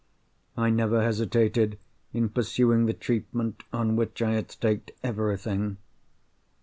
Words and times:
I 0.57 0.71
never 0.71 1.03
hesitated 1.03 1.77
in 2.11 2.29
pursuing 2.29 2.87
the 2.87 2.93
treatment 2.93 3.61
on 3.71 3.95
which 3.95 4.19
I 4.23 4.31
had 4.31 4.49
staked 4.49 4.89
everything. 5.03 5.77